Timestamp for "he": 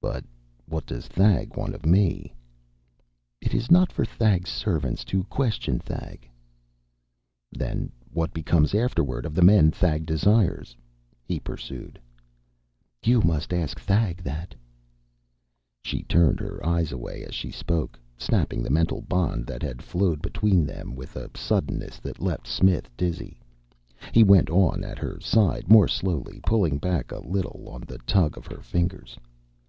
11.24-11.38, 24.12-24.22